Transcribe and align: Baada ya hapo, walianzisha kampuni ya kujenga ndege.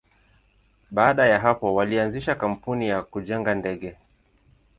Baada 0.91 1.25
ya 1.27 1.39
hapo, 1.39 1.75
walianzisha 1.75 2.35
kampuni 2.35 2.89
ya 2.89 3.01
kujenga 3.03 3.55
ndege. 3.55 3.97